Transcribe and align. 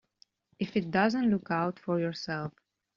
If 0.57 0.75
it 0.75 0.89
doesn't 0.89 1.29
look 1.29 1.51
out 1.51 1.77
for 1.77 1.99
yourself. 1.99 2.53